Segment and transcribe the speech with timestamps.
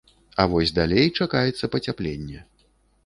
[0.43, 2.39] А вось далей чакаецца пацяпленне.